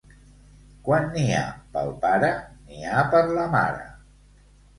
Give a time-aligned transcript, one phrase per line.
[0.87, 1.43] Quan n'hi ha
[1.75, 2.33] pel pare,
[2.71, 3.87] n'hi ha per la mare.